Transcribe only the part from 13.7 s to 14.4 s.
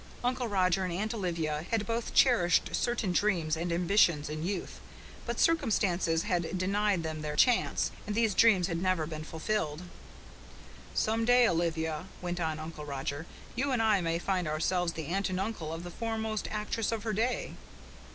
and I may